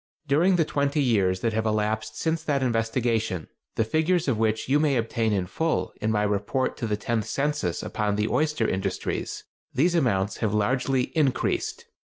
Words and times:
During 0.27 0.55
the 0.55 0.65
twenty 0.65 0.99
years 0.99 1.41
that 1.41 1.53
have 1.53 1.67
elapsed 1.67 2.17
since 2.17 2.41
that 2.41 2.63
investigation—the 2.63 3.83
figures 3.85 4.27
of 4.27 4.39
which 4.39 4.67
you 4.67 4.79
may 4.79 4.97
obtain 4.97 5.31
in 5.31 5.45
full 5.45 5.93
in 6.01 6.09
my 6.11 6.23
Report 6.23 6.75
to 6.77 6.87
the 6.87 6.97
Tenth 6.97 7.25
Census 7.25 7.83
upon 7.83 8.15
the 8.15 8.27
Oyster 8.27 8.67
Industries—these 8.67 9.93
amounts 9.93 10.37
have 10.37 10.55
largely 10.55 11.15
increased. 11.15 11.85